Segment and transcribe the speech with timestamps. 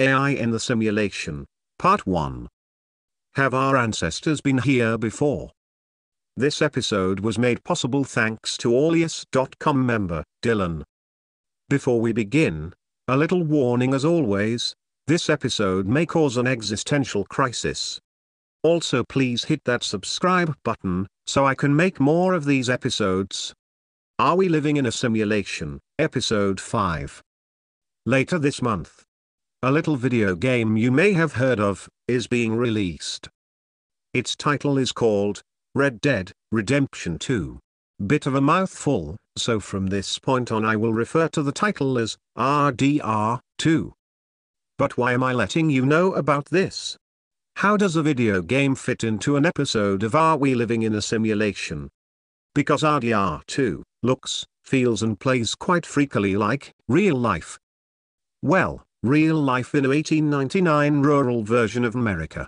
[0.00, 1.44] AI in the Simulation,
[1.78, 2.48] Part 1.
[3.34, 5.50] Have our ancestors been here before?
[6.38, 10.84] This episode was made possible thanks to Awlias.com member, Dylan.
[11.68, 12.72] Before we begin,
[13.08, 14.74] a little warning as always,
[15.06, 18.00] this episode may cause an existential crisis.
[18.62, 23.52] Also please hit that subscribe button, so I can make more of these episodes.
[24.18, 27.22] Are We Living in a Simulation, Episode 5.
[28.06, 29.04] Later this month,
[29.62, 33.28] a little video game you may have heard of, is being released.
[34.14, 35.42] Its title is called,
[35.74, 37.58] Red Dead, Redemption 2.
[38.06, 41.98] Bit of a mouthful, so from this point on I will refer to the title
[41.98, 43.92] as, RDR, 2.
[44.78, 46.96] But why am I letting you know about this?
[47.56, 51.02] How does a video game fit into an episode of Are We Living in a
[51.02, 51.90] Simulation?
[52.54, 57.58] Because RDR2 looks, feels and plays quite freakily like real life.
[58.40, 62.46] Well, real life in a 1899 rural version of America.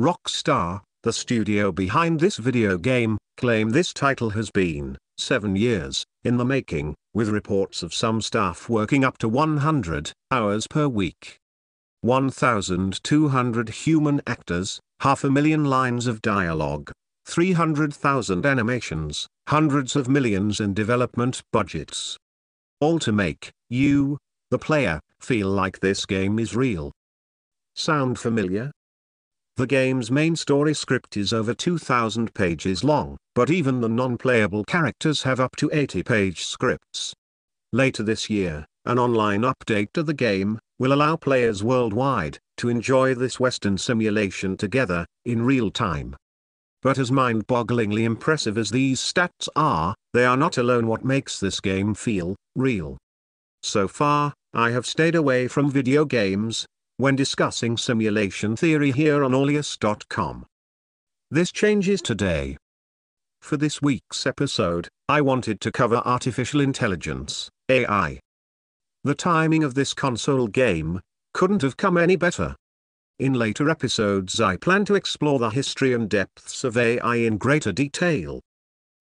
[0.00, 6.38] Rockstar, the studio behind this video game, claim this title has been, seven years, in
[6.38, 11.36] the making, with reports of some staff working up to 100 hours per week.
[12.00, 16.92] 1,200 human actors, half a million lines of dialogue,
[17.26, 22.16] 300,000 animations, hundreds of millions in development budgets.
[22.80, 24.16] All to make you,
[24.50, 26.92] the player, feel like this game is real.
[27.74, 28.70] Sound familiar?
[29.56, 35.22] The game's main story script is over 2,000 pages long, but even the non-playable characters
[35.22, 37.14] have up to 80-page scripts.
[37.72, 43.14] Later this year, an online update to the game, will allow players worldwide, to enjoy
[43.14, 46.14] this Western simulation together, in real time.
[46.82, 51.60] But as mind-bogglingly impressive as these stats are, they are not alone what makes this
[51.60, 52.98] game feel real.
[53.62, 56.64] So far, I have stayed away from video games,
[56.96, 60.46] when discussing simulation theory here on Awlias.com.
[61.28, 62.56] This changes today.
[63.40, 68.20] For this week's episode, I wanted to cover artificial intelligence, AI.
[69.02, 71.00] The timing of this console game
[71.32, 72.54] couldn't have come any better.
[73.18, 77.72] In later episodes I plan to explore the history and depths of AI in greater
[77.72, 78.40] detail.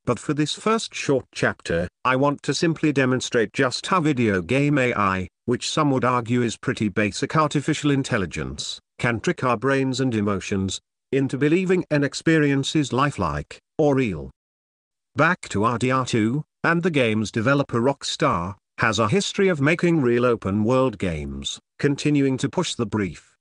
[0.03, 4.77] But for this first short chapter, I want to simply demonstrate just how video game
[4.77, 10.15] AI, which some would argue is pretty basic artificial intelligence, can trick our brains and
[10.15, 10.79] emotions,
[11.11, 14.31] into believing an experience is lifelike, or real.
[15.15, 20.97] Back to RDR2, and the game's developer Rockstar, has a history of making real open-world
[20.97, 23.35] games, continuing to push the brief.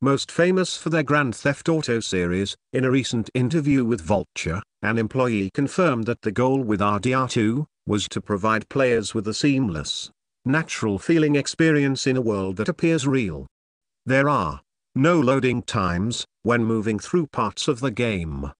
[0.00, 4.98] Most famous for their Grand Theft Auto series, in a recent interview with Vulture, an
[4.98, 10.10] employee confirmed that the goal with RDR2 was to provide players with a seamless,
[10.44, 13.46] natural feeling experience in a world that appears real.
[14.06, 14.60] There are
[14.94, 18.52] no loading times when moving through parts of the game.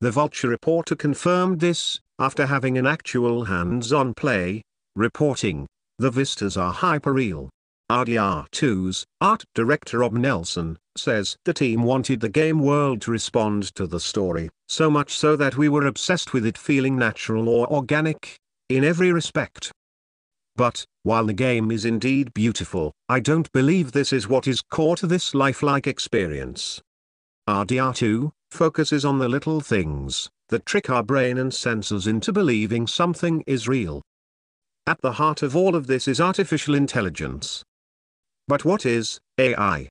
[0.00, 4.62] The Vulture reporter confirmed this, after having an actual hands-on play,
[4.94, 5.66] reporting,
[5.98, 7.48] the vistas are hyperreal.
[7.90, 13.86] RDR2's art director Rob Nelson says the team wanted the game world to respond to
[13.86, 18.36] the story, so much so that we were obsessed with it feeling natural or organic,
[18.68, 19.72] in every respect.
[20.62, 24.94] But, while the game is indeed beautiful, I don't believe this is what is core
[24.94, 26.80] to this lifelike experience.
[27.48, 33.42] RDR2 focuses on the little things that trick our brain and senses into believing something
[33.44, 34.02] is real.
[34.86, 37.64] At the heart of all of this is artificial intelligence.
[38.46, 39.88] But what is AI?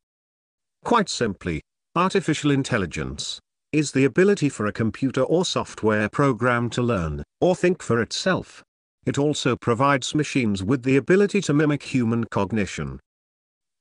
[0.86, 1.60] Quite simply,
[1.98, 3.42] artificial intelligence
[3.74, 8.64] is the ability for a computer or software program to learn or think for itself.
[9.06, 13.00] It also provides machines with the ability to mimic human cognition.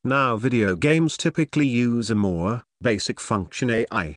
[0.02, 4.16] Now video games typically use a more basic function AI.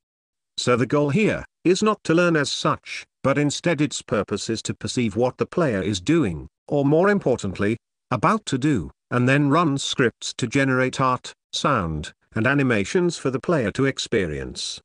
[0.58, 4.62] So the goal here is not to learn as such, but instead its purpose is
[4.64, 7.78] to perceive what the player is doing or more importantly,
[8.12, 13.40] about to do, and then run scripts to generate art, sound, and animations for the
[13.40, 14.80] player to experience.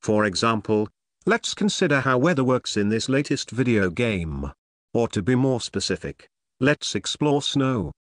[0.00, 0.88] For example,
[1.26, 4.52] let's consider how weather works in this latest video game.
[4.94, 6.26] Or to be more specific,
[6.60, 7.92] let's explore snow.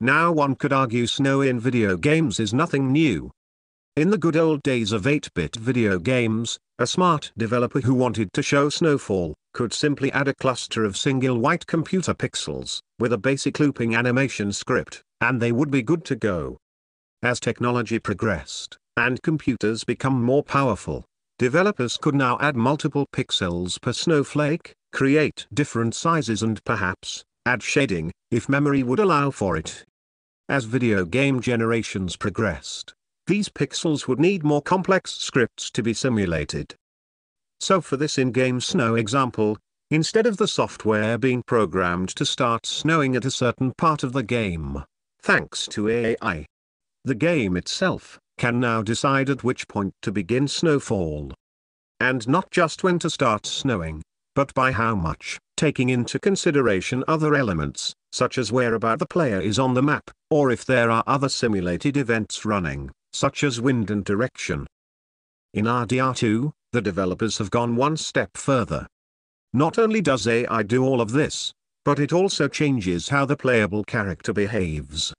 [0.00, 3.30] Now one could argue snow in video games is nothing new,
[3.94, 8.42] in the good old days of 8-bit video games, a smart developer who wanted to
[8.42, 13.60] show snowfall, could simply add a cluster of single white computer pixels, with a basic
[13.60, 16.56] looping animation script, and they would be good to go.
[17.22, 21.04] As technology progressed, and computers become more powerful,
[21.38, 28.12] developers could now add multiple pixels per snowflake, create different sizes and perhaps, add shading,
[28.30, 29.84] if memory would allow for it.
[30.48, 32.94] As video game generations progressed,
[33.26, 36.74] these pixels would need more complex scripts to be simulated.
[37.60, 39.56] So for this in-game snow example,
[39.90, 44.22] instead of the software being programmed to start snowing at a certain part of the
[44.22, 44.84] game,
[45.22, 46.46] thanks to AI,
[47.04, 51.32] the game itself can now decide at which point to begin snowfall.
[52.00, 54.02] And not just when to start snowing,
[54.34, 59.58] but by how much, taking into consideration other elements, such as whereabout the player is
[59.58, 64.04] on the map, or if there are other simulated events running, such as wind and
[64.04, 64.66] direction.
[65.54, 68.86] In RDR2, the developers have gone one step further.
[69.52, 71.52] Not only does AI do all of this,
[71.84, 75.12] but it also changes how the playable character behaves.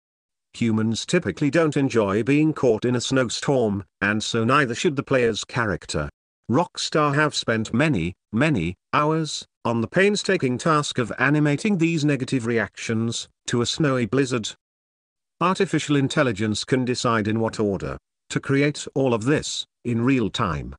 [0.55, 5.43] Humans typically don't enjoy being caught in a snowstorm, and so neither should the player's
[5.43, 6.09] character.
[6.53, 13.27] Rockstar have spent many, many, hours, on the painstaking task of animating these negative reactions,
[13.47, 14.51] to a snowy blizzard.
[15.41, 17.97] Artificial intelligence can decide in what order,
[18.29, 20.75] to create all of this, in real time.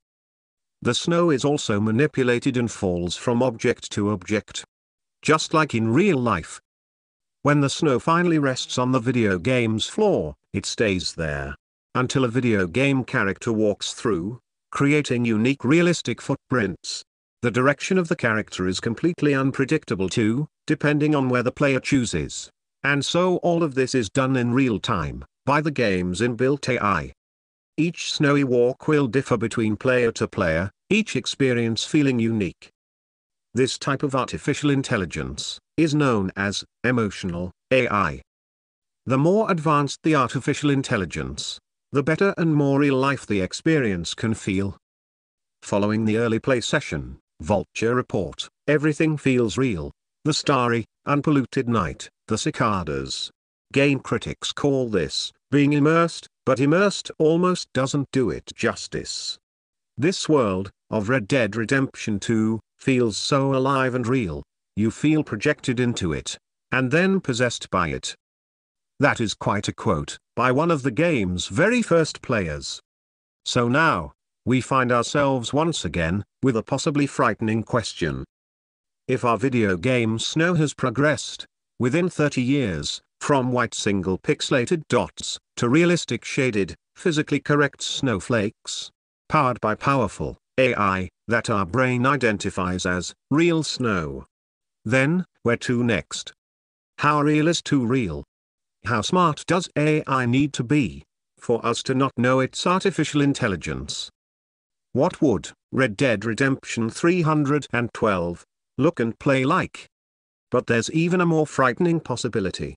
[0.81, 4.65] The snow is also manipulated and falls from object to object.
[5.23, 6.61] Just like in real life.
[7.43, 11.57] When the snow finally rests on the video game's floor, it stays there.
[11.97, 14.41] Until a video game character walks through,
[14.75, 17.05] creating unique realistic footprints.
[17.43, 22.51] The direction of the character is completely unpredictable too, depending on where the player chooses.
[22.83, 27.13] And so all of this is done in real time, by the game's inbuilt AI.
[27.77, 32.71] Each snowy walk will differ between player to player, each experience feeling unique.
[33.55, 38.23] This type of artificial intelligence is known as emotional AI.
[39.07, 41.61] The more advanced the artificial intelligence,
[41.95, 44.77] the better and more real life the experience can feel.
[45.63, 49.93] Following the early play session, Vulture report, everything feels real.
[50.25, 53.31] The starry, unpolluted night, the cicadas.
[53.73, 59.39] Game critics call this, being immersed, but immersed almost doesn't do it justice.
[59.97, 64.43] This world, of Red Dead Redemption 2, feels so alive and real,
[64.75, 66.39] you feel projected into it,
[66.73, 68.17] and then possessed by it.
[68.99, 72.81] That is quite a quote, by one of the game's very first players.
[73.45, 74.13] So now,
[74.45, 78.25] we find ourselves once again, with a possibly frightening question.
[79.07, 81.47] If our video game Snow has progressed,
[81.79, 88.91] within 30 years, from white single pixelated dots, to realistic shaded, physically correct snowflakes.
[89.29, 94.27] Powered by powerful AI, that our brain identifies as real snow.
[94.85, 96.33] Then, where to next?
[96.99, 98.25] How real is too real?
[98.87, 101.05] How smart does AI need to be
[101.39, 104.11] for us to not know its artificial intelligence?
[104.93, 108.45] What would Red Dead Redemption 312
[108.77, 109.87] look and play like?
[110.51, 112.77] But there's even a more frightening possibility.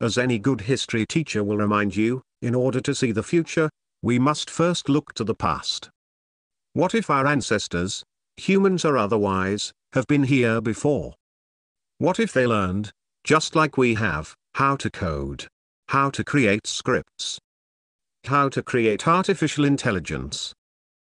[0.00, 3.68] As any good history teacher will remind you, in order to see the future,
[4.02, 5.90] we must first look to the past.
[6.72, 8.02] What if our ancestors,
[8.38, 11.14] humans or otherwise, have been here before?
[11.98, 12.90] What if they learned,
[13.24, 15.46] just like we have, how to code,
[15.88, 17.38] how to create scripts,
[18.26, 20.52] how to create artificial intelligence,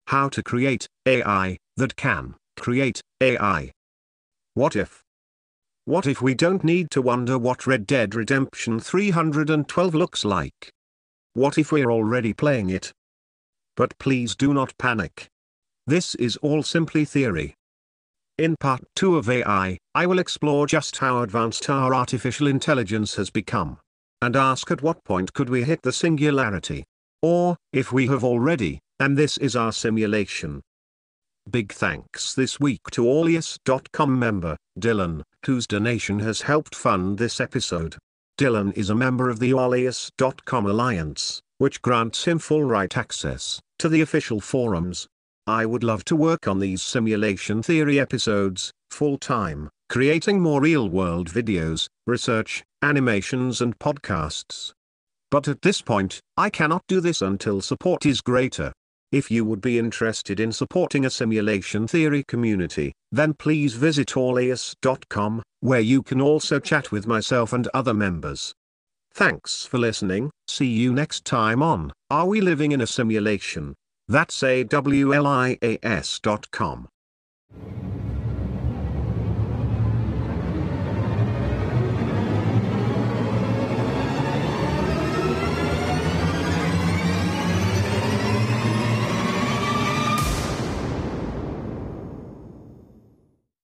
[0.06, 3.72] how to create AI that can create AI?
[4.54, 5.02] What if?
[5.84, 10.70] What if we don't need to wonder what Red Dead Redemption 312 looks like?
[11.34, 12.92] What if we're already playing it?
[13.76, 15.26] But please do not panic.
[15.86, 17.56] This is all simply theory.
[18.38, 23.28] In part 2 of AI, I will explore just how advanced our artificial intelligence has
[23.28, 23.78] become.
[24.22, 26.84] And ask at what point could we hit the singularity?
[27.20, 30.62] Or, if we have already, and this is our simulation.
[31.50, 37.96] Big thanks this week to Awlias.com member, Dylan, whose donation has helped fund this episode.
[38.38, 43.88] Dylan is a member of the Awlias.com Alliance, which grants him full right access to
[43.88, 45.06] the official forums.
[45.46, 50.88] I would love to work on these simulation theory episodes, full time, creating more real
[50.88, 54.72] world videos, research, animations, and podcasts.
[55.32, 58.72] But at this point, I cannot do this until support is greater.
[59.10, 65.42] If you would be interested in supporting a simulation theory community, then please visit awlias.com,
[65.58, 68.54] where you can also chat with myself and other members.
[69.12, 73.74] Thanks for listening, see you next time on Are We Living in a Simulation?
[74.12, 74.42] That's
[75.06, 76.91] awlias.com.